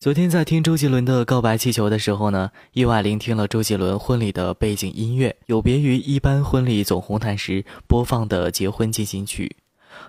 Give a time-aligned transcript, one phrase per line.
[0.00, 9.56] 昨天在听周杰伦的《告白气球》的时候呢，意外聆听了周杰伦婚礼的背景音乐，有别于一般婚礼走红毯时播放的结婚进行曲。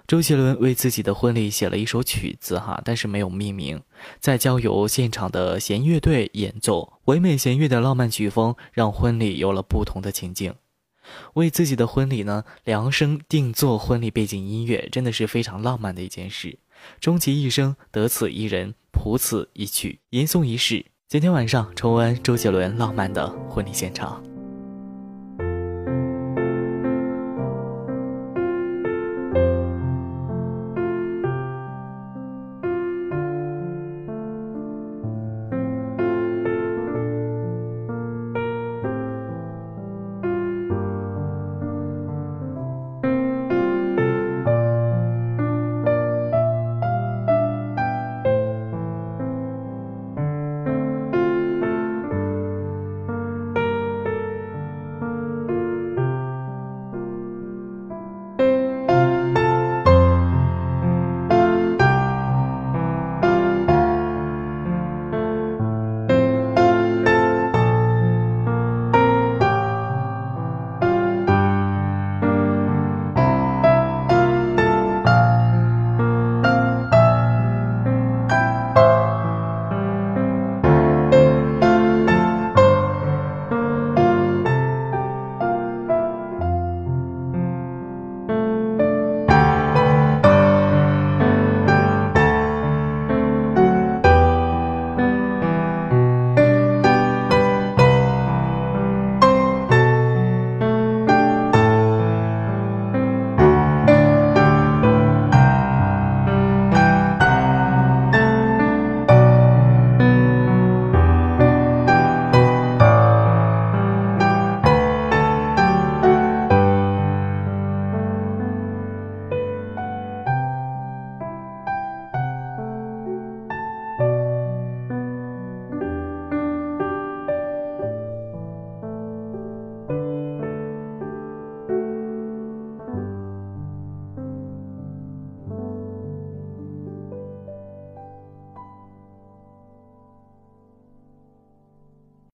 [0.05, 3.81] 周杰伦为自己的婚礼写了一首曲子哈，但是没有命名，
[4.19, 10.53] 在交由现场的弦乐队演奏，唯美弦乐的浪漫曲风让婚礼有了不同的情境。
[11.33, 16.59] 为自己的婚礼呢量身定做婚礼背景音乐，真的是非常浪漫的一件事。
[17.01, 20.85] 终其一生，得此一人，谱此一曲，吟诵一世。
[21.07, 24.21] 今天晚上重温周杰伦浪漫的婚礼现场。